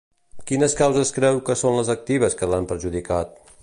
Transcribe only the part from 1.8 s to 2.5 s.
les actives